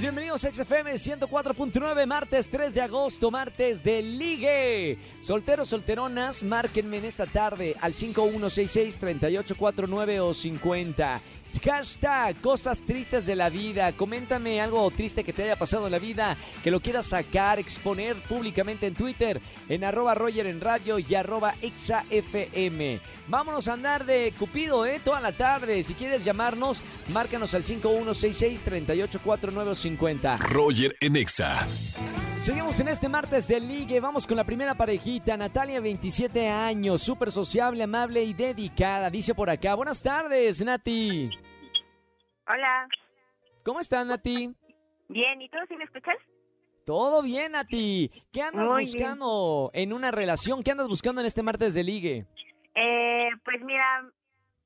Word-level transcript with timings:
Bienvenidos 0.00 0.44
a 0.46 0.50
XFM 0.50 0.94
104.9, 0.94 2.06
martes 2.06 2.48
3 2.48 2.72
de 2.72 2.80
agosto, 2.80 3.30
martes 3.30 3.84
de 3.84 4.00
ligue. 4.00 4.96
Solteros, 5.20 5.68
solteronas, 5.68 6.42
márquenme 6.42 6.96
en 6.96 7.04
esta 7.04 7.26
tarde 7.26 7.76
al 7.82 7.92
5166-3849 7.92 10.20
o 10.22 10.32
50. 10.32 11.20
Hashtag 11.58 12.40
cosas 12.40 12.80
tristes 12.80 13.26
de 13.26 13.34
la 13.34 13.50
vida. 13.50 13.92
Coméntame 13.92 14.60
algo 14.60 14.88
triste 14.90 15.24
que 15.24 15.32
te 15.32 15.42
haya 15.42 15.56
pasado 15.56 15.86
en 15.86 15.92
la 15.92 15.98
vida, 15.98 16.36
que 16.62 16.70
lo 16.70 16.80
quieras 16.80 17.06
sacar, 17.06 17.58
exponer 17.58 18.16
públicamente 18.22 18.86
en 18.86 18.94
Twitter, 18.94 19.40
en 19.68 19.84
arroba 19.84 20.14
Roger 20.14 20.46
en 20.46 20.60
radio 20.60 20.98
y 20.98 21.14
arroba 21.14 21.54
ExaFM. 21.60 23.00
Vámonos 23.26 23.68
a 23.68 23.74
andar 23.74 24.06
de 24.06 24.32
Cupido, 24.38 24.86
¿eh? 24.86 25.00
Toda 25.04 25.20
la 25.20 25.32
tarde. 25.32 25.82
Si 25.82 25.94
quieres 25.94 26.24
llamarnos, 26.24 26.80
márcanos 27.08 27.52
al 27.54 27.64
5166-384950. 29.98 30.38
Roger 30.38 30.96
en 31.00 31.16
Exa. 31.16 31.66
Seguimos 32.38 32.80
en 32.80 32.88
este 32.88 33.08
martes 33.08 33.46
de 33.48 33.60
ligue. 33.60 34.00
Vamos 34.00 34.26
con 34.26 34.36
la 34.36 34.44
primera 34.44 34.74
parejita. 34.74 35.36
Natalia, 35.36 35.78
27 35.80 36.48
años, 36.48 37.02
súper 37.02 37.30
sociable, 37.30 37.82
amable 37.82 38.22
y 38.22 38.32
dedicada. 38.32 39.10
Dice 39.10 39.34
por 39.34 39.50
acá. 39.50 39.74
Buenas 39.74 40.02
tardes, 40.02 40.64
Nati. 40.64 41.30
Hola. 42.48 42.88
¿Cómo 43.62 43.80
estás, 43.80 44.06
Nati? 44.06 44.50
Bien, 45.08 45.42
¿y 45.42 45.48
tú 45.50 45.58
sí 45.68 45.76
me 45.76 45.84
escuchas? 45.84 46.16
Todo 46.86 47.20
bien, 47.22 47.52
Nati. 47.52 48.10
¿Qué 48.32 48.40
andas 48.42 48.70
Muy 48.70 48.84
buscando 48.84 49.70
en 49.74 49.92
una 49.92 50.10
relación? 50.10 50.62
¿Qué 50.62 50.70
andas 50.70 50.88
buscando 50.88 51.20
en 51.20 51.26
este 51.26 51.42
martes 51.42 51.74
de 51.74 51.84
ligue? 51.84 52.26
Eh, 52.74 53.28
pues 53.44 53.60
mira, 53.62 54.04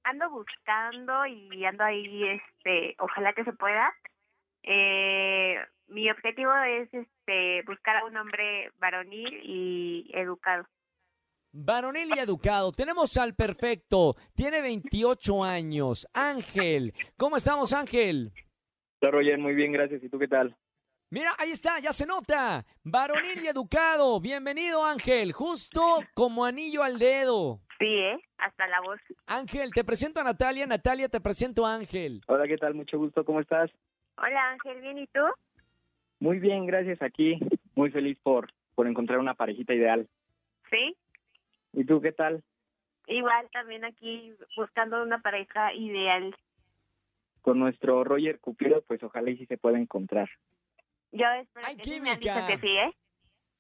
ando 0.05 0.31
buscando 0.31 1.27
y 1.27 1.65
ando 1.65 1.83
ahí, 1.83 2.23
este, 2.29 2.95
ojalá 3.01 3.33
que 3.33 3.45
se 3.45 3.53
pueda. 3.53 3.93
Eh, 4.67 5.57
mi 5.89 6.11
objetivo 6.11 6.51
es, 6.67 6.93
este, 6.93 7.63
buscar 7.67 7.97
a 7.97 8.07
un 8.07 8.17
hombre 8.17 8.71
varonil 8.79 9.41
y 9.43 10.11
educado. 10.15 10.65
Varonil 11.53 12.09
y 12.17 12.19
educado. 12.19 12.73
Tenemos 12.73 13.17
al 13.17 13.35
perfecto. 13.35 14.17
Tiene 14.35 14.61
28 14.61 15.45
años. 15.45 16.09
Ángel. 16.13 16.93
¿Cómo 17.17 17.37
estamos, 17.37 17.73
Ángel? 17.73 18.33
Hola 19.01 19.13
Roger, 19.13 19.39
muy 19.39 19.55
bien, 19.55 19.71
gracias. 19.71 20.03
¿Y 20.03 20.09
tú 20.09 20.19
qué 20.19 20.27
tal? 20.27 20.57
Mira, 21.11 21.33
ahí 21.39 21.51
está, 21.51 21.79
ya 21.79 21.93
se 21.93 22.07
nota. 22.07 22.65
Varonil 22.83 23.45
y 23.45 23.47
educado. 23.47 24.19
Bienvenido, 24.19 24.85
Ángel. 24.85 25.33
Justo 25.33 26.01
como 26.15 26.45
anillo 26.45 26.83
al 26.83 26.99
dedo. 26.99 27.61
Sí, 27.79 27.87
¿eh? 27.87 28.19
Hasta 28.39 28.67
la 28.67 28.81
voz. 28.81 28.99
Ángel, 29.27 29.71
te 29.73 29.85
presento 29.85 30.21
a 30.21 30.25
Natalia. 30.25 30.67
Natalia, 30.67 31.09
te 31.09 31.21
presento 31.21 31.67
a 31.67 31.75
Ángel. 31.75 32.23
Hola, 32.27 32.49
¿qué 32.49 32.57
tal? 32.57 32.75
Mucho 32.75 32.99
gusto, 32.99 33.25
¿cómo 33.25 33.41
estás? 33.41 33.71
Hola 34.17 34.51
Ángel, 34.51 34.81
¿bien 34.81 34.99
y 34.99 35.07
tú? 35.09 35.21
Muy 36.21 36.39
bien, 36.39 36.67
gracias. 36.67 37.03
Aquí, 37.03 37.39
muy 37.75 37.91
feliz 37.91 38.19
por, 38.23 38.53
por 38.75 38.87
encontrar 38.87 39.19
una 39.19 39.35
parejita 39.35 39.75
ideal. 39.75 40.09
Sí. 40.71 40.97
¿Y 41.73 41.85
tú 41.85 42.01
qué 42.01 42.13
tal? 42.13 42.43
Igual 43.07 43.49
también 43.53 43.85
aquí 43.85 44.33
buscando 44.57 45.03
una 45.03 45.21
pareja 45.21 45.75
ideal. 45.75 46.35
Con 47.43 47.59
nuestro 47.59 48.05
Roger 48.05 48.41
Cupido, 48.41 48.83
pues 48.83 49.03
ojalá 49.03 49.31
y 49.31 49.37
sí 49.37 49.47
se 49.47 49.59
pueda 49.59 49.79
encontrar. 49.79 50.31
Yo 51.13 51.27
espero 51.41 51.67
¡Ay, 51.67 51.77
que 51.77 52.01
me 52.01 52.11
han 52.11 52.21
dicho 52.21 52.47
que 52.47 52.59
sí, 52.59 52.69
¿eh? 52.69 52.95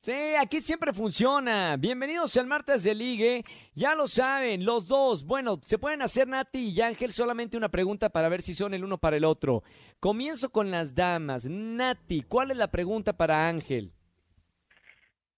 Sí, 0.04 0.34
aquí 0.38 0.60
siempre 0.60 0.92
funciona. 0.92 1.78
Bienvenidos 1.78 2.36
al 2.36 2.46
martes 2.46 2.84
de 2.84 2.94
ligue. 2.94 3.42
Ya 3.74 3.94
lo 3.94 4.06
saben, 4.06 4.62
los 4.62 4.86
dos. 4.86 5.24
Bueno, 5.24 5.56
se 5.62 5.78
pueden 5.78 6.02
hacer 6.02 6.28
Nati 6.28 6.68
y 6.68 6.82
Ángel 6.82 7.10
solamente 7.10 7.56
una 7.56 7.70
pregunta 7.70 8.10
para 8.10 8.28
ver 8.28 8.42
si 8.42 8.52
son 8.52 8.74
el 8.74 8.84
uno 8.84 8.98
para 8.98 9.16
el 9.16 9.24
otro. 9.24 9.62
Comienzo 10.00 10.52
con 10.52 10.70
las 10.70 10.94
damas. 10.94 11.46
Nati, 11.46 12.20
¿cuál 12.20 12.50
es 12.50 12.58
la 12.58 12.70
pregunta 12.70 13.14
para 13.14 13.48
Ángel? 13.48 13.94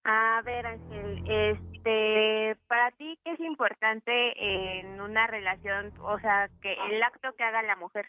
A 0.03 0.41
ver, 0.43 0.65
Ángel, 0.67 1.23
este, 1.29 2.57
para 2.67 2.91
ti, 2.91 3.17
¿qué 3.23 3.31
es 3.31 3.39
importante 3.39 4.79
en 4.79 4.99
una 4.99 5.27
relación? 5.27 5.93
O 6.01 6.19
sea, 6.19 6.49
que 6.61 6.73
el 6.91 7.01
acto 7.03 7.29
que 7.37 7.43
haga 7.45 7.63
la 7.63 7.77
mujer. 7.77 8.05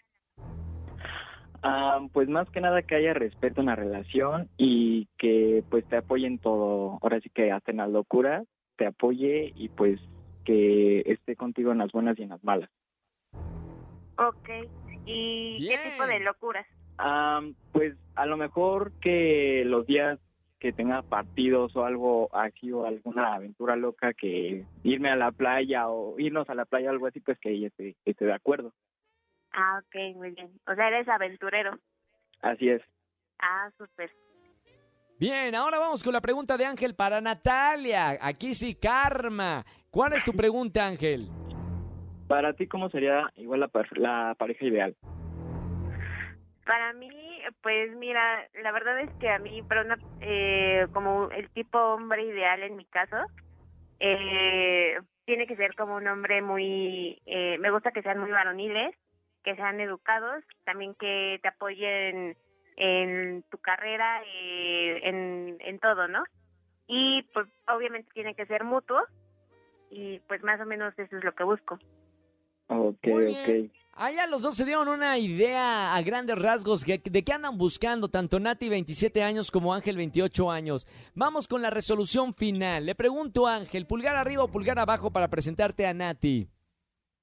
Ah, 1.62 2.00
pues 2.12 2.28
más 2.28 2.48
que 2.50 2.60
nada 2.60 2.82
que 2.82 2.94
haya 2.94 3.14
respeto 3.14 3.60
en 3.60 3.66
la 3.66 3.76
relación 3.76 4.48
y 4.56 5.08
que 5.18 5.64
pues 5.70 5.84
te 5.88 5.96
apoye 5.96 6.26
en 6.26 6.38
todo. 6.38 6.98
Ahora 7.02 7.20
sí 7.20 7.30
que 7.30 7.50
hasta 7.50 7.72
en 7.72 7.78
las 7.78 7.90
locuras 7.90 8.46
te 8.76 8.86
apoye 8.86 9.52
y 9.56 9.68
pues 9.68 10.00
que 10.44 11.00
esté 11.06 11.36
contigo 11.36 11.72
en 11.72 11.78
las 11.78 11.92
buenas 11.92 12.18
y 12.18 12.22
en 12.22 12.30
las 12.30 12.42
malas. 12.44 12.70
Ok. 14.16 14.48
¿Y 15.04 15.58
Bien. 15.58 15.80
qué 15.82 15.90
tipo 15.90 16.06
de 16.06 16.20
locuras? 16.20 16.66
Ah, 16.98 17.40
pues 17.72 17.96
a 18.14 18.26
lo 18.26 18.36
mejor 18.36 18.92
que 19.00 19.62
los 19.64 19.86
días 19.86 20.18
que 20.58 20.72
tenga 20.72 21.02
partidos 21.02 21.74
o 21.76 21.84
algo 21.84 22.34
así 22.34 22.72
o 22.72 22.84
alguna 22.84 23.34
aventura 23.34 23.76
loca 23.76 24.12
que 24.12 24.64
irme 24.82 25.10
a 25.10 25.16
la 25.16 25.30
playa 25.30 25.88
o 25.88 26.18
irnos 26.18 26.48
a 26.50 26.54
la 26.54 26.64
playa 26.64 26.88
o 26.88 26.92
algo 26.92 27.06
así, 27.06 27.20
pues 27.20 27.38
que 27.38 27.50
ella 27.50 27.68
esté, 27.68 27.96
esté 28.04 28.24
de 28.24 28.32
acuerdo. 28.32 28.72
Ah, 29.52 29.80
ok, 29.80 30.16
muy 30.16 30.30
bien. 30.32 30.50
O 30.66 30.74
sea, 30.74 30.88
eres 30.88 31.08
aventurero. 31.08 31.78
Así 32.42 32.68
es. 32.68 32.82
Ah, 33.38 33.70
súper. 33.76 34.10
Bien, 35.18 35.54
ahora 35.54 35.78
vamos 35.78 36.04
con 36.04 36.12
la 36.12 36.20
pregunta 36.20 36.56
de 36.56 36.64
Ángel 36.64 36.94
para 36.94 37.20
Natalia. 37.20 38.18
Aquí 38.20 38.54
sí, 38.54 38.76
karma. 38.76 39.64
¿Cuál 39.90 40.12
es 40.12 40.24
tu 40.24 40.32
pregunta, 40.32 40.86
Ángel? 40.86 41.28
Para 42.28 42.52
ti, 42.52 42.68
¿cómo 42.68 42.88
sería 42.90 43.28
igual 43.36 43.60
la, 43.60 43.70
la 43.96 44.34
pareja 44.38 44.64
ideal? 44.64 44.94
Para 46.64 46.92
mí, 46.92 47.10
pues 47.62 47.96
mira, 47.96 48.46
la 48.62 48.70
verdad 48.72 49.00
es 49.00 49.10
que 49.18 49.30
a 49.30 49.38
mí, 49.38 49.62
para 49.62 49.82
una, 49.82 49.98
eh, 50.20 50.86
como 50.92 51.30
el 51.30 51.48
tipo 51.50 51.78
hombre 51.78 52.22
ideal 52.22 52.62
en 52.62 52.76
mi 52.76 52.84
caso, 52.84 53.16
eh, 53.98 54.98
tiene 55.24 55.46
que 55.46 55.56
ser 55.56 55.74
como 55.74 55.96
un 55.96 56.06
hombre 56.06 56.42
muy, 56.42 57.20
eh, 57.26 57.56
me 57.58 57.70
gusta 57.70 57.90
que 57.90 58.02
sean 58.02 58.18
muy 58.18 58.30
varoniles, 58.30 58.94
que 59.48 59.56
sean 59.56 59.80
educados, 59.80 60.44
también 60.64 60.94
que 60.94 61.38
te 61.40 61.48
apoyen 61.48 62.36
en 62.76 63.42
tu 63.50 63.56
carrera, 63.56 64.20
eh, 64.22 65.00
en, 65.04 65.56
en 65.60 65.78
todo, 65.78 66.06
¿no? 66.06 66.22
Y 66.86 67.22
pues 67.32 67.46
obviamente 67.66 68.10
tiene 68.12 68.34
que 68.34 68.44
ser 68.44 68.64
mutuo 68.64 69.00
y 69.90 70.18
pues 70.28 70.42
más 70.42 70.60
o 70.60 70.66
menos 70.66 70.92
eso 70.98 71.16
es 71.16 71.24
lo 71.24 71.34
que 71.34 71.44
busco. 71.44 71.78
Ok, 72.66 73.06
ok. 73.06 73.70
Allá 73.94 74.26
los 74.26 74.42
dos 74.42 74.54
se 74.54 74.66
dieron 74.66 74.86
una 74.88 75.16
idea 75.16 75.94
a 75.96 76.02
grandes 76.02 76.38
rasgos 76.38 76.84
de, 76.84 77.00
de 77.02 77.24
qué 77.24 77.32
andan 77.32 77.56
buscando, 77.56 78.10
tanto 78.10 78.38
Nati 78.38 78.68
27 78.68 79.22
años 79.22 79.50
como 79.50 79.72
Ángel 79.72 79.96
28 79.96 80.50
años. 80.50 80.86
Vamos 81.14 81.48
con 81.48 81.62
la 81.62 81.70
resolución 81.70 82.34
final. 82.34 82.84
Le 82.84 82.94
pregunto 82.94 83.46
a 83.46 83.56
Ángel, 83.56 83.86
pulgar 83.86 84.14
arriba 84.14 84.44
o 84.44 84.48
pulgar 84.48 84.78
abajo 84.78 85.10
para 85.10 85.28
presentarte 85.28 85.86
a 85.86 85.94
Nati. 85.94 86.48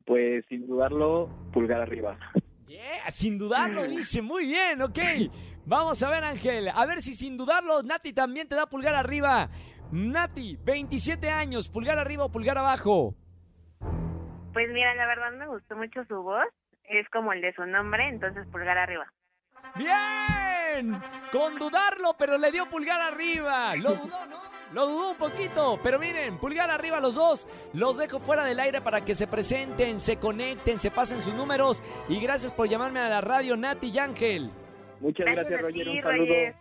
Pues 0.05 0.45
sin 0.47 0.67
dudarlo, 0.67 1.29
pulgar 1.51 1.81
arriba. 1.81 2.17
Yeah, 2.67 3.09
sin 3.09 3.37
dudarlo, 3.37 3.83
dice. 3.83 4.21
Muy 4.21 4.45
bien, 4.45 4.81
ok. 4.81 4.99
Vamos 5.65 6.01
a 6.03 6.09
ver, 6.09 6.23
Ángel. 6.23 6.69
A 6.69 6.85
ver 6.85 7.01
si 7.01 7.13
sin 7.13 7.37
dudarlo, 7.37 7.81
Nati 7.81 8.13
también 8.13 8.47
te 8.47 8.55
da 8.55 8.67
pulgar 8.67 8.93
arriba. 8.95 9.49
Nati, 9.91 10.57
27 10.63 11.29
años, 11.29 11.69
pulgar 11.69 11.97
arriba 11.97 12.25
o 12.25 12.31
pulgar 12.31 12.57
abajo. 12.57 13.15
Pues 14.53 14.69
mira, 14.71 14.93
la 14.95 15.05
verdad 15.07 15.31
me 15.33 15.47
gustó 15.47 15.75
mucho 15.75 16.03
su 16.05 16.21
voz, 16.21 16.45
es 16.83 17.07
como 17.09 17.33
el 17.33 17.41
de 17.41 17.53
su 17.53 17.65
nombre, 17.65 18.07
entonces 18.07 18.47
pulgar 18.51 18.77
arriba. 18.77 19.05
¡Bien! 19.75 21.01
Con 21.31 21.57
dudarlo, 21.57 22.15
pero 22.17 22.37
le 22.37 22.51
dio 22.51 22.69
pulgar 22.69 23.01
arriba. 23.01 23.75
Lo 23.75 23.95
dudó, 23.95 24.25
¿no? 24.27 24.54
Lo 24.73 24.87
dudó 24.87 25.11
un 25.11 25.17
poquito, 25.17 25.79
pero 25.83 25.99
miren, 25.99 26.37
pulgar 26.37 26.69
arriba 26.69 26.99
los 26.99 27.15
dos. 27.15 27.47
Los 27.73 27.97
dejo 27.97 28.19
fuera 28.19 28.43
del 28.43 28.59
aire 28.59 28.81
para 28.81 29.05
que 29.05 29.15
se 29.15 29.27
presenten, 29.27 29.99
se 29.99 30.17
conecten, 30.17 30.79
se 30.79 30.91
pasen 30.91 31.21
sus 31.21 31.33
números. 31.33 31.81
Y 32.09 32.19
gracias 32.19 32.51
por 32.51 32.67
llamarme 32.67 32.99
a 32.99 33.07
la 33.07 33.21
radio, 33.21 33.55
Nati 33.55 33.87
y 33.89 33.99
Ángel. 33.99 34.49
Muchas 34.99 35.25
gracias, 35.27 35.61
Roger. 35.61 35.83
ti, 35.83 35.89
Un 35.89 36.01
saludo. 36.03 36.25
Roger. 36.25 36.55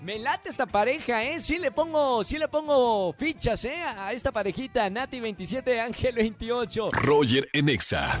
Me 0.00 0.18
late 0.18 0.48
esta 0.48 0.66
pareja, 0.66 1.22
¿eh? 1.22 1.38
Sí 1.38 1.58
le 1.58 1.70
pongo, 1.70 2.24
sí 2.24 2.36
le 2.36 2.48
pongo 2.48 3.12
fichas, 3.12 3.64
¿eh? 3.64 3.82
A 3.82 4.12
esta 4.12 4.32
parejita, 4.32 4.88
Nati 4.90 5.20
27, 5.20 5.80
Ángel 5.80 6.16
28. 6.16 6.90
Roger 6.92 7.48
en 7.52 7.68
Exa. 7.68 8.18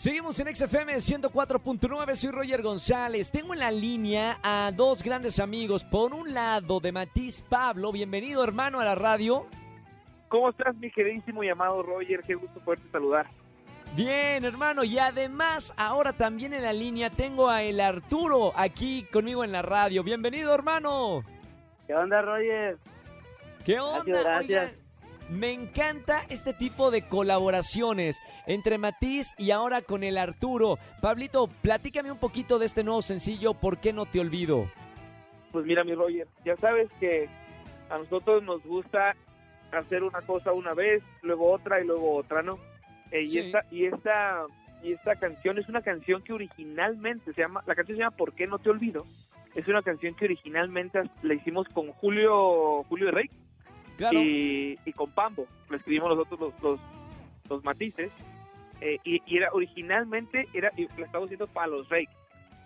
Seguimos 0.00 0.40
en 0.40 0.56
XFM 0.56 0.94
104.9, 0.94 2.14
soy 2.14 2.30
Roger 2.30 2.62
González. 2.62 3.30
Tengo 3.30 3.52
en 3.52 3.58
la 3.58 3.70
línea 3.70 4.38
a 4.42 4.72
dos 4.74 5.02
grandes 5.02 5.38
amigos. 5.38 5.84
Por 5.84 6.14
un 6.14 6.32
lado, 6.32 6.80
de 6.80 6.90
Matiz 6.90 7.42
Pablo, 7.42 7.92
bienvenido 7.92 8.42
hermano 8.42 8.80
a 8.80 8.84
la 8.86 8.94
radio. 8.94 9.46
¿Cómo 10.28 10.48
estás, 10.48 10.74
mi 10.76 10.90
queridísimo 10.90 11.44
y 11.44 11.50
amado 11.50 11.82
Roger? 11.82 12.22
Qué 12.26 12.34
gusto 12.34 12.60
poderte 12.60 12.90
saludar. 12.90 13.26
Bien, 13.94 14.42
hermano, 14.42 14.84
y 14.84 14.98
además 14.98 15.74
ahora 15.76 16.14
también 16.14 16.54
en 16.54 16.62
la 16.62 16.72
línea 16.72 17.10
tengo 17.10 17.50
a 17.50 17.62
el 17.62 17.78
Arturo 17.78 18.54
aquí 18.56 19.06
conmigo 19.12 19.44
en 19.44 19.52
la 19.52 19.60
radio. 19.60 20.02
Bienvenido, 20.02 20.54
hermano. 20.54 21.22
¿Qué 21.86 21.94
onda, 21.94 22.22
Roger? 22.22 22.78
¿Qué 23.66 23.78
onda? 23.78 24.02
Gracias, 24.02 24.24
gracias. 24.24 24.62
Oigan, 24.64 24.79
me 25.30 25.52
encanta 25.52 26.24
este 26.28 26.52
tipo 26.52 26.90
de 26.90 27.02
colaboraciones 27.08 28.20
entre 28.46 28.78
Matiz 28.78 29.32
y 29.38 29.52
ahora 29.52 29.80
con 29.82 30.02
el 30.02 30.18
Arturo. 30.18 30.78
Pablito, 31.00 31.48
platícame 31.62 32.10
un 32.10 32.18
poquito 32.18 32.58
de 32.58 32.66
este 32.66 32.82
nuevo 32.84 33.00
sencillo, 33.02 33.54
¿Por 33.54 33.78
qué 33.78 33.92
no 33.92 34.06
te 34.06 34.20
olvido? 34.20 34.68
Pues 35.52 35.64
mira, 35.66 35.84
mi 35.84 35.94
Roger, 35.94 36.26
ya 36.44 36.56
sabes 36.56 36.88
que 37.00 37.28
a 37.88 37.98
nosotros 37.98 38.42
nos 38.42 38.62
gusta 38.64 39.14
hacer 39.72 40.02
una 40.02 40.20
cosa 40.22 40.52
una 40.52 40.74
vez, 40.74 41.02
luego 41.22 41.50
otra 41.52 41.80
y 41.80 41.86
luego 41.86 42.16
otra, 42.16 42.42
¿no? 42.42 42.58
Eh, 43.10 43.26
Sí. 43.26 43.38
y 43.38 43.40
esta 43.40 43.64
y 43.70 43.84
esta 43.86 44.46
y 44.82 44.92
esta 44.92 45.16
canción 45.16 45.58
es 45.58 45.68
una 45.68 45.82
canción 45.82 46.22
que 46.22 46.32
originalmente 46.32 47.32
se 47.34 47.42
llama, 47.42 47.62
la 47.66 47.74
canción 47.74 47.96
se 47.98 48.02
llama 48.04 48.16
¿Por 48.16 48.32
qué 48.34 48.46
no 48.46 48.58
te 48.58 48.70
olvido? 48.70 49.04
Es 49.54 49.66
una 49.68 49.82
canción 49.82 50.14
que 50.14 50.24
originalmente 50.26 51.00
la 51.22 51.34
hicimos 51.34 51.68
con 51.68 51.92
Julio 51.92 52.82
Julio 52.84 53.06
de 53.06 53.12
Rey 53.12 53.30
Claro. 54.00 54.18
y, 54.20 54.78
y 54.84 54.92
con 54.92 55.10
Pambo, 55.12 55.46
lo 55.68 55.76
escribimos 55.76 56.08
nosotros 56.16 56.40
los, 56.40 56.62
los, 56.62 56.80
los 57.48 57.64
matices, 57.64 58.10
eh, 58.80 58.98
y, 59.04 59.22
y 59.26 59.36
era 59.36 59.50
originalmente, 59.52 60.48
era, 60.54 60.72
y 60.76 60.86
la 60.98 61.04
estábamos 61.06 61.26
haciendo 61.26 61.46
para 61.46 61.66
los 61.68 61.88
Reyes. 61.88 62.10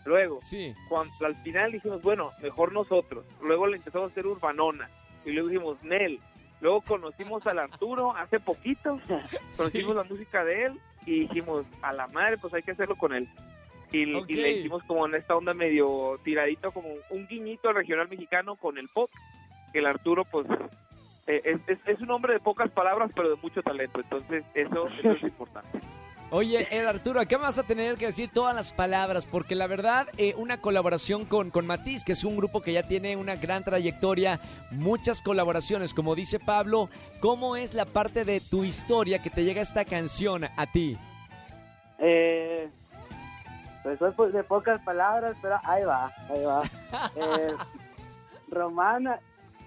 Luego, 0.06 0.38
Sí. 0.42 0.74
cuando 0.88 1.12
al 1.26 1.34
final 1.36 1.72
dijimos, 1.72 2.02
bueno, 2.02 2.30
mejor 2.42 2.72
nosotros. 2.72 3.24
Luego 3.42 3.66
le 3.66 3.78
empezamos 3.78 4.08
a 4.08 4.12
hacer 4.12 4.26
Urbanona. 4.26 4.88
Y 5.24 5.30
luego 5.32 5.48
dijimos, 5.48 5.82
Nel. 5.82 6.20
Luego 6.60 6.82
conocimos 6.82 7.46
al 7.46 7.58
Arturo 7.58 8.14
hace 8.14 8.38
poquito. 8.38 9.00
Conocimos 9.56 9.96
la 9.96 10.04
música 10.04 10.44
de 10.44 10.66
él 10.66 10.80
y 11.06 11.20
dijimos, 11.20 11.64
a 11.82 11.92
la 11.94 12.06
madre, 12.08 12.36
pues 12.38 12.52
hay 12.54 12.62
que 12.62 12.72
hacerlo 12.72 12.96
con 12.96 13.14
él. 13.14 13.26
Y, 13.92 14.12
Ok. 14.14 14.28
y 14.28 14.34
le 14.34 14.52
hicimos 14.58 14.82
como 14.84 15.06
en 15.06 15.14
esta 15.14 15.36
onda 15.36 15.54
medio 15.54 16.18
tiradito, 16.22 16.70
como 16.72 16.88
un 17.10 17.26
guiñito 17.26 17.70
al 17.70 17.74
regional 17.76 18.08
mexicano 18.08 18.56
con 18.56 18.76
el 18.78 18.88
pop. 18.88 19.10
Que 19.72 19.78
el 19.80 19.86
Arturo, 19.86 20.24
pues, 20.26 20.46
es, 21.26 21.60
es- 21.66 21.78
es 21.86 22.00
un 22.00 22.10
hombre 22.10 22.34
de 22.34 22.40
pocas 22.40 22.70
palabras, 22.70 23.10
pero 23.14 23.30
de 23.30 23.36
mucho 23.42 23.62
talento. 23.62 24.00
Entonces, 24.00 24.44
eso, 24.54 24.88
eso 24.98 25.12
es 25.12 25.22
importante. 25.22 25.80
Oye, 26.30 26.66
el 26.76 26.88
Arturo, 26.88 27.20
acá 27.20 27.36
vas 27.38 27.58
a 27.58 27.62
tener 27.62 27.96
que 27.96 28.06
decir 28.06 28.28
todas 28.32 28.56
las 28.56 28.72
palabras, 28.72 29.24
porque 29.24 29.54
la 29.54 29.66
verdad, 29.68 30.08
eh, 30.16 30.34
una 30.36 30.56
colaboración 30.60 31.26
con, 31.26 31.50
con 31.50 31.64
Matiz, 31.66 32.02
que 32.02 32.12
es 32.12 32.24
un 32.24 32.36
grupo 32.36 32.60
que 32.60 32.72
ya 32.72 32.82
tiene 32.88 33.16
una 33.16 33.36
gran 33.36 33.62
trayectoria, 33.62 34.40
muchas 34.72 35.22
colaboraciones, 35.22 35.94
como 35.94 36.14
dice 36.16 36.40
Pablo, 36.40 36.88
¿cómo 37.20 37.56
es 37.56 37.74
la 37.74 37.84
parte 37.84 38.24
de 38.24 38.40
tu 38.40 38.64
historia 38.64 39.22
que 39.22 39.30
te 39.30 39.44
llega 39.44 39.60
esta 39.60 39.84
canción 39.84 40.44
a 40.56 40.66
ti? 40.66 40.96
Eh, 41.98 42.68
pues 43.82 44.32
de 44.32 44.42
pocas 44.44 44.80
palabras, 44.82 45.36
pero 45.40 45.60
ahí 45.62 45.84
va, 45.84 46.10
ahí 46.30 46.44
va. 46.44 46.62
Eh, 47.16 47.52
Román, 48.50 49.04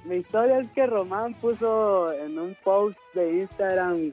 mi 0.06 0.16
historia 0.18 0.60
es 0.60 0.70
que 0.72 0.86
Román 0.88 1.34
puso 1.36 2.12
en 2.14 2.38
un 2.40 2.56
post 2.64 2.98
de 3.14 3.40
Instagram 3.40 4.12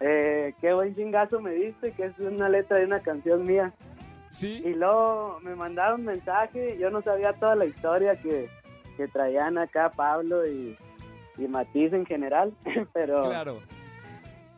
eh, 0.00 0.54
qué 0.60 0.72
buen 0.74 0.94
chingazo 0.94 1.40
me 1.40 1.52
diste, 1.52 1.92
que 1.92 2.06
es 2.06 2.18
una 2.18 2.48
letra 2.48 2.78
de 2.78 2.86
una 2.86 3.00
canción 3.00 3.44
mía. 3.46 3.72
¿Sí? 4.28 4.60
Y 4.64 4.74
luego 4.74 5.38
me 5.42 5.54
mandaron 5.54 6.00
un 6.00 6.06
mensaje, 6.06 6.76
yo 6.78 6.90
no 6.90 7.02
sabía 7.02 7.32
toda 7.34 7.54
la 7.54 7.66
historia 7.66 8.16
que, 8.16 8.48
que 8.96 9.06
traían 9.08 9.58
acá 9.58 9.90
Pablo 9.90 10.44
y, 10.46 10.76
y 11.38 11.46
Matiz 11.48 11.92
en 11.92 12.04
general, 12.04 12.52
pero 12.92 13.22
Claro. 13.22 13.60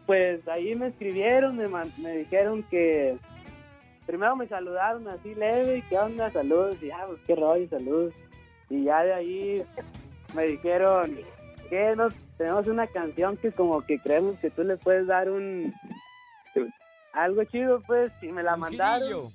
pues 0.06 0.46
ahí 0.48 0.74
me 0.74 0.86
escribieron, 0.88 1.56
me, 1.58 1.66
me 1.98 2.10
dijeron 2.18 2.62
que 2.70 3.18
primero 4.06 4.34
me 4.34 4.48
saludaron 4.48 5.06
así 5.08 5.34
leve, 5.34 5.82
¿qué 5.90 5.98
onda? 5.98 6.30
Saludos, 6.30 6.82
y 6.82 6.90
ah, 6.90 7.04
pues 7.06 7.20
qué 7.26 7.34
rollo, 7.36 7.68
saludos. 7.68 8.14
Y 8.70 8.84
ya 8.84 9.02
de 9.04 9.12
ahí 9.12 9.64
me 10.36 10.44
dijeron 10.44 11.18
que 11.70 11.96
nos 11.96 12.14
tenemos 12.36 12.68
una 12.68 12.86
canción 12.86 13.36
que 13.38 13.50
como 13.50 13.80
que 13.80 13.98
creemos 13.98 14.38
que 14.38 14.50
tú 14.50 14.62
le 14.62 14.76
puedes 14.76 15.06
dar 15.06 15.30
un 15.30 15.72
algo 17.12 17.42
chido, 17.44 17.80
pues, 17.86 18.12
y 18.22 18.26
me 18.26 18.42
la 18.42 18.54
Un 18.54 18.60
mandaron. 18.60 19.28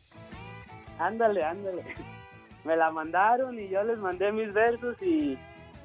Ándale, 1.00 1.44
ándale. 1.44 1.84
Me 2.64 2.76
la 2.76 2.92
mandaron 2.92 3.60
y 3.60 3.70
yo 3.70 3.84
les 3.84 3.98
mandé 3.98 4.32
mis 4.32 4.54
versos 4.54 4.96
y, 5.02 5.36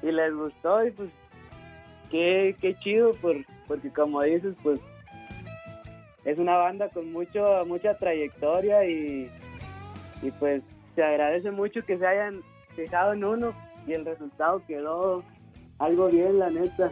y 0.03 0.11
les 0.11 0.31
gustó 0.31 0.85
y 0.85 0.91
pues 0.91 1.09
qué, 2.11 2.55
qué 2.61 2.75
chido 2.75 3.15
por, 3.15 3.35
porque 3.67 3.89
como 3.89 4.21
dices 4.21 4.53
pues 4.61 4.79
es 6.23 6.37
una 6.37 6.55
banda 6.57 6.87
con 6.89 7.11
mucho 7.11 7.65
mucha 7.65 7.97
trayectoria 7.97 8.85
y, 8.85 9.27
y 10.21 10.29
pues 10.37 10.61
se 10.93 11.03
agradece 11.03 11.49
mucho 11.49 11.83
que 11.83 11.97
se 11.97 12.05
hayan 12.05 12.43
fijado 12.75 13.13
en 13.13 13.23
uno 13.23 13.53
y 13.87 13.93
el 13.93 14.05
resultado 14.05 14.61
quedó 14.67 15.23
algo 15.79 16.07
bien 16.07 16.39
la 16.39 16.49
neta. 16.49 16.91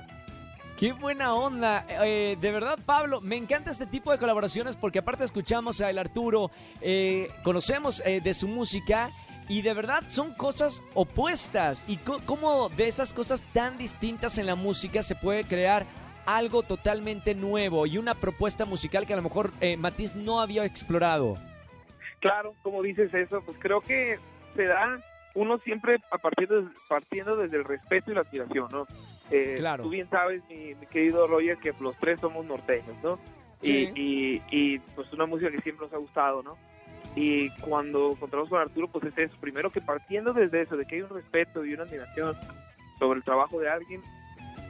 Qué 0.78 0.92
buena 0.92 1.34
onda. 1.34 1.86
Eh, 1.90 2.38
de 2.40 2.52
verdad, 2.52 2.78
Pablo, 2.86 3.22
me 3.22 3.38
encanta 3.38 3.72
este 3.72 3.86
tipo 3.86 4.12
de 4.12 4.18
colaboraciones 4.18 4.76
porque 4.76 5.00
aparte 5.00 5.24
escuchamos 5.24 5.80
a 5.82 5.90
El 5.90 5.98
Arturo, 5.98 6.52
eh, 6.82 7.30
conocemos 7.44 8.02
eh, 8.06 8.20
de 8.22 8.34
su 8.34 8.48
música 8.48 9.10
y 9.48 9.62
de 9.62 9.74
verdad 9.74 10.04
son 10.08 10.34
cosas 10.34 10.84
opuestas. 10.94 11.84
Y 11.88 11.98
cómo 11.98 12.70
de 12.70 12.88
esas 12.88 13.14
cosas 13.14 13.46
tan 13.54 13.78
distintas 13.78 14.38
en 14.38 14.48
la 14.48 14.56
música 14.56 15.04
se 15.04 15.16
puede 15.16 15.46
crear 15.46 15.86
algo 16.26 16.64
totalmente 16.64 17.36
nuevo 17.36 17.86
y 17.86 17.98
una 17.98 18.16
propuesta 18.16 18.66
musical 18.66 19.06
que 19.06 19.14
a 19.14 19.18
lo 19.18 19.22
mejor 19.22 19.52
eh, 19.62 19.78
Matiz 19.78 20.16
no 20.16 20.42
había 20.42 20.66
explorado. 20.66 21.38
Claro, 22.20 22.56
como 22.64 22.82
dices 22.82 23.14
eso, 23.14 23.42
pues 23.46 23.58
creo 23.60 23.82
que 23.82 24.18
se 24.56 24.66
da 24.66 25.00
uno 25.36 25.58
siempre 25.60 25.98
a 26.12 26.18
partir 26.18 26.48
de- 26.50 26.68
partiendo 26.90 27.36
desde 27.36 27.58
el 27.58 27.64
respeto 27.66 28.12
y 28.12 28.16
la 28.16 28.22
admiración, 28.22 28.68
¿no? 28.72 28.88
Eh, 29.32 29.56
Claro. 29.58 29.84
Tú 29.84 29.90
bien 29.90 30.10
sabes, 30.10 30.42
mi, 30.50 30.74
mi 30.76 30.86
querido 30.88 31.28
Roger, 31.28 31.58
que 31.58 31.74
los 31.80 31.96
tres 31.98 32.20
somos 32.20 32.46
norteños, 32.46 32.96
¿no? 33.04 33.20
Sí. 33.62 33.90
Y, 33.96 34.02
y, 34.02 34.42
y, 34.52 34.80
pues 34.96 35.12
una 35.14 35.26
música 35.26 35.52
que 35.52 35.62
siempre 35.62 35.86
nos 35.86 35.94
ha 35.94 35.98
gustado, 35.98 36.44
¿no? 36.44 36.58
Y 37.16 37.50
cuando 37.62 38.12
encontramos 38.12 38.50
con 38.50 38.60
Arturo, 38.60 38.88
pues 38.90 39.06
es 39.06 39.18
eso, 39.18 39.36
primero 39.40 39.70
que 39.72 39.80
partiendo 39.82 40.34
desde 40.34 40.62
eso, 40.62 40.76
de 40.76 40.86
que 40.86 40.96
hay 40.96 41.02
un 41.02 41.10
respeto 41.10 41.66
y 41.66 41.74
una 41.74 41.84
admiración 41.84 42.36
sobre 43.00 43.18
el 43.20 43.24
trabajo 43.24 43.60
de 43.60 43.70
alguien, 43.70 44.02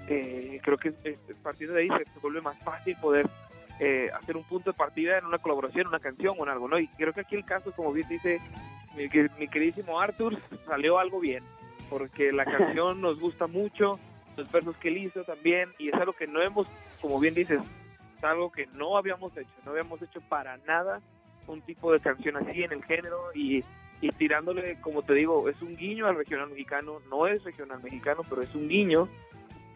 eh, 0.08 0.60
creo 0.64 0.78
que 0.78 0.94
eh, 1.04 1.18
partiendo 1.42 1.76
de 1.76 1.82
ahí 1.84 1.90
se, 1.90 2.12
se 2.12 2.20
vuelve 2.20 2.42
más 2.42 2.58
fácil 2.60 2.96
poder 3.02 3.28
eh, 3.80 4.10
hacer 4.14 4.38
un 4.38 4.44
punto 4.44 4.72
de 4.72 4.78
partida 4.78 5.18
en 5.18 5.26
una 5.26 5.40
colaboración, 5.40 5.88
una 5.88 6.00
canción 6.00 6.36
o 6.38 6.44
en 6.44 6.50
algo, 6.50 6.68
¿no? 6.68 6.80
Y 6.80 6.88
creo 6.90 7.12
que 7.14 7.22
aquí 7.22 7.36
el 7.36 7.46
caso, 7.46 7.72
como 7.72 7.92
bien 7.92 8.08
dice 8.08 8.40
mi, 8.96 9.10
mi 9.40 9.48
queridísimo 9.48 10.00
Arthur, 10.00 10.38
salió 10.66 11.00
algo 11.00 11.20
bien, 11.20 11.44
porque 11.90 12.32
la 12.32 12.46
canción 12.58 13.02
nos 13.02 13.20
gusta 13.20 13.48
mucho, 13.48 14.00
los 14.38 14.52
versos 14.52 14.76
que 14.78 14.90
él 14.90 14.98
hizo 14.98 15.24
también, 15.24 15.70
y 15.78 15.90
es 15.90 15.94
algo 15.96 16.14
que 16.14 16.28
no 16.28 16.42
hemos, 16.42 16.68
como 17.02 17.20
bien 17.20 17.34
dices, 17.34 17.62
es 18.18 18.24
algo 18.24 18.52
que 18.52 18.68
no 18.68 18.98
habíamos 18.98 19.36
hecho, 19.38 19.52
no 19.66 19.72
habíamos 19.72 20.02
hecho 20.02 20.22
para 20.22 20.58
nada 20.66 21.02
un 21.48 21.62
tipo 21.62 21.92
de 21.92 22.00
canción 22.00 22.38
así 22.38 22.64
en 22.64 22.72
el 22.72 22.84
género 22.84 23.18
y, 23.36 23.64
y 24.02 24.10
tirándole, 24.10 24.80
como 24.82 25.04
te 25.04 25.14
digo, 25.14 25.48
es 25.48 25.62
un 25.62 25.76
guiño 25.76 26.08
al 26.08 26.16
regional 26.16 26.50
mexicano, 26.50 27.02
no 27.10 27.28
es 27.28 27.44
regional 27.44 27.84
mexicano, 27.84 28.24
pero 28.28 28.42
es 28.42 28.54
un 28.56 28.68
guiño 28.68 29.08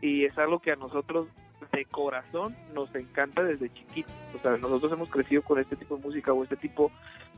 y 0.01 0.25
es 0.25 0.37
algo 0.37 0.59
que 0.59 0.71
a 0.71 0.75
nosotros 0.75 1.27
de 1.71 1.85
corazón 1.85 2.55
nos 2.73 2.93
encanta 2.95 3.43
desde 3.43 3.71
chiquitos. 3.71 4.13
O 4.35 4.39
sea, 4.39 4.57
nosotros 4.57 4.91
hemos 4.91 5.09
crecido 5.09 5.41
con 5.41 5.59
este 5.59 5.75
tipo 5.75 5.97
de 5.97 6.03
música 6.03 6.33
o 6.33 6.43
este 6.43 6.55
tipo, 6.55 6.91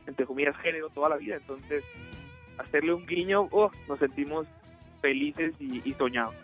entre 0.07 0.25
comillas, 0.25 0.55
género 0.57 0.89
toda 0.89 1.09
la 1.09 1.17
vida. 1.17 1.35
Entonces, 1.35 1.83
hacerle 2.57 2.93
un 2.93 3.05
guiño, 3.05 3.47
oh, 3.51 3.71
nos 3.87 3.99
sentimos 3.99 4.47
felices 5.01 5.53
y, 5.59 5.81
y 5.87 5.93
soñados. 5.93 6.35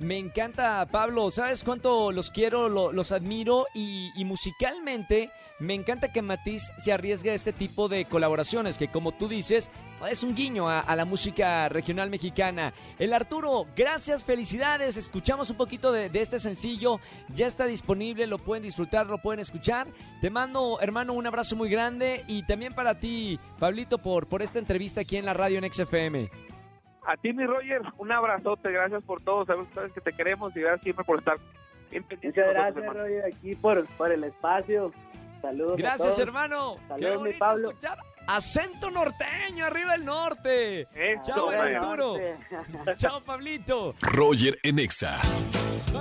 Me 0.00 0.18
encanta, 0.18 0.86
Pablo. 0.90 1.30
¿Sabes 1.30 1.62
cuánto 1.64 2.10
los 2.12 2.30
quiero, 2.30 2.68
lo- 2.68 2.92
los 2.92 3.12
admiro? 3.12 3.66
Y, 3.74 4.10
musicalmente, 4.24 5.30
me 5.60 5.74
encanta 5.74 6.12
que 6.12 6.20
Matiz 6.20 6.72
se 6.78 6.92
arriesgue 6.92 7.30
a 7.30 7.34
este 7.34 7.52
tipo 7.52 7.88
de 7.88 8.04
colaboraciones, 8.04 8.76
que 8.76 8.88
como 8.88 9.12
tú 9.12 9.28
dices, 9.28 9.70
es 10.10 10.24
un 10.24 10.34
guiño 10.34 10.68
a, 10.68 10.94
la 10.96 11.04
música 11.04 11.68
regional 11.68 12.10
mexicana. 12.10 12.74
El 12.98 13.12
Arturo, 13.14 13.66
gracias, 13.76 14.24
felicidades. 14.24 14.96
Escuchamos 14.96 15.48
un 15.50 15.56
poquito 15.56 15.92
de, 15.92 16.10
de 16.10 16.20
este 16.20 16.40
sencillo. 16.40 16.98
Ya 17.34 17.46
está 17.46 17.64
disponible, 17.64 18.26
lo 18.26 18.38
pueden 18.38 18.64
disfrutar, 18.64 19.06
lo 19.06 19.18
pueden 19.18 19.40
escuchar. 19.40 19.86
Te 20.20 20.28
mando, 20.28 20.80
hermano, 20.80 21.12
un 21.12 21.26
abrazo 21.26 21.54
muy 21.54 21.70
grande. 21.70 22.24
Y 22.26 22.42
también 22.42 22.74
para 22.74 22.98
ti, 22.98 23.38
Pablito, 23.60 23.98
por, 23.98 24.26
por 24.26 24.42
esta 24.42 24.58
entrevista 24.58 25.02
aquí 25.02 25.16
en 25.16 25.24
la 25.24 25.34
radio 25.34 25.60
en 25.60 25.72
XFM. 25.72 26.28
A 27.06 27.16
ti, 27.16 27.32
mi 27.32 27.44
Roger, 27.46 27.82
un 27.98 28.10
abrazote, 28.12 28.70
gracias 28.72 29.02
por 29.04 29.20
todo, 29.22 29.44
sabes, 29.44 29.66
sabes 29.74 29.92
que 29.92 30.00
te 30.00 30.12
queremos 30.12 30.56
y 30.56 30.60
gracias 30.60 30.82
siempre 30.82 31.04
por 31.04 31.18
estar 31.18 31.36
bien 31.90 32.02
pendiente 32.04 32.40
Muchas 32.40 32.54
gracias 32.54 32.76
hermano. 32.84 33.00
Roger 33.00 33.24
aquí 33.26 33.54
por, 33.56 33.86
por 33.96 34.10
el 34.12 34.24
espacio. 34.24 34.92
Saludos. 35.42 35.74
a 35.74 35.76
Gracias, 35.82 36.08
todos. 36.08 36.18
hermano. 36.20 36.76
Saludos, 36.88 37.22
mi 37.22 37.32
Pablo. 37.34 37.68
escuchar 37.68 37.98
acento 38.26 38.90
norteño 38.90 39.66
arriba 39.66 39.92
del 39.92 40.04
norte. 40.06 40.80
Eso, 40.94 41.22
Chao, 41.26 41.50
Arturo. 41.50 42.16
Chao, 42.96 43.20
Pablito. 43.22 43.94
Roger 44.00 44.58
en 44.62 44.78
Exa. 44.78 45.20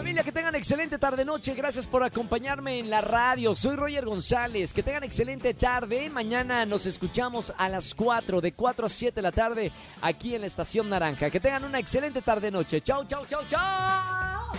Familia, 0.03 0.23
que 0.23 0.33
tengan 0.33 0.53
excelente 0.55 0.97
tarde-noche. 0.97 1.55
Gracias 1.55 1.87
por 1.87 2.03
acompañarme 2.03 2.77
en 2.77 2.89
la 2.89 2.99
radio. 2.99 3.55
Soy 3.55 3.77
Roger 3.77 4.03
González. 4.03 4.73
Que 4.73 4.83
tengan 4.83 5.05
excelente 5.05 5.53
tarde. 5.53 6.09
Mañana 6.09 6.65
nos 6.65 6.85
escuchamos 6.85 7.53
a 7.57 7.69
las 7.69 7.95
4, 7.95 8.41
de 8.41 8.51
4 8.51 8.85
a 8.85 8.89
7 8.89 9.15
de 9.15 9.21
la 9.21 9.31
tarde, 9.31 9.71
aquí 10.01 10.35
en 10.35 10.41
la 10.41 10.47
Estación 10.47 10.89
Naranja. 10.89 11.29
Que 11.29 11.39
tengan 11.39 11.63
una 11.63 11.79
excelente 11.79 12.21
tarde-noche. 12.21 12.81
Chao, 12.81 13.05
chao, 13.05 13.25
chao, 13.25 13.43
chao. 13.47 14.51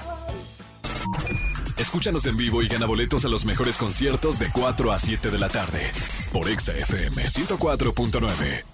Escúchanos 1.76 2.24
en 2.24 2.38
vivo 2.38 2.62
y 2.62 2.68
gana 2.68 2.86
boletos 2.86 3.26
a 3.26 3.28
los 3.28 3.44
mejores 3.44 3.76
conciertos 3.76 4.38
de 4.38 4.50
4 4.50 4.92
a 4.92 4.98
7 4.98 5.30
de 5.30 5.38
la 5.38 5.50
tarde 5.50 5.92
por 6.32 6.48
Exa 6.48 6.72
FM 6.72 7.22
104.9. 7.22 8.73